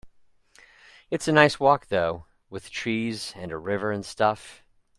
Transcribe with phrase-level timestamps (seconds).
[1.11, 4.63] It's a nice walk though, with trees and a river and stuff.